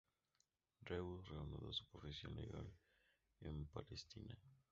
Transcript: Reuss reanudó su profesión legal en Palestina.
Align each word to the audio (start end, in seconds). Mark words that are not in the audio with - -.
Reuss 0.89 1.29
reanudó 1.29 1.71
su 1.73 1.85
profesión 1.85 2.33
legal 2.33 2.67
en 3.41 3.67
Palestina. 3.67 4.35